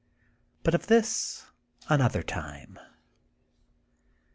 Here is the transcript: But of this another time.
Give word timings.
But 0.63 0.73
of 0.73 0.87
this 0.87 1.45
another 1.87 2.23
time. 2.23 2.79